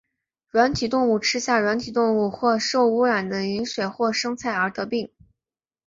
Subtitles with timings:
[0.49, 5.11] 软体动物吃下软体动物或受污染的饮水或生菜而得病。